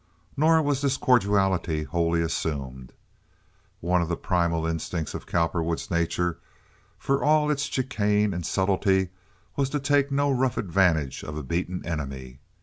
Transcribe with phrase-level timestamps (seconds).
[0.35, 2.91] Nor was this cordiality wholly assumed.
[3.81, 10.11] One of the primal instincts of Cowperwood's nature—for all his chicane and subtlety—was to take
[10.11, 12.39] no rough advantage of a beaten enemy.